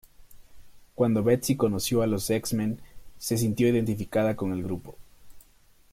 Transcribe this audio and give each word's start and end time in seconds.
Cuando 0.95 1.21
Betsy 1.21 1.55
conoció 1.55 2.01
a 2.01 2.07
los 2.07 2.27
X-Men 2.31 2.79
se 3.19 3.37
sintió 3.37 3.67
identificada 3.69 4.35
con 4.35 4.51
el 4.51 4.63
grupo. 4.63 4.97